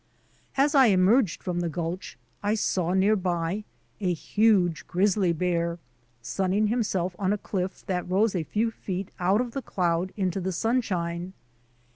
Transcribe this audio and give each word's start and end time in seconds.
As 0.57 0.73
I 0.73 0.87
emerged 0.87 1.43
from 1.43 1.59
the 1.59 1.69
gulch 1.69 2.17
I 2.41 2.55
saw, 2.55 2.93
near 2.95 3.15
by, 3.15 3.65
a 3.99 4.11
huge 4.15 4.87
grizzly 4.87 5.31
bear 5.31 5.77
sunning 6.23 6.69
himself 6.69 7.15
on 7.19 7.31
a 7.31 7.37
cliff 7.37 7.85
that 7.85 8.09
rose 8.09 8.35
a 8.35 8.41
few 8.41 8.71
feet 8.71 9.11
out 9.19 9.41
of 9.41 9.51
the 9.51 9.61
cloud 9.61 10.11
into 10.17 10.41
the 10.41 10.51
sunshine. 10.51 11.33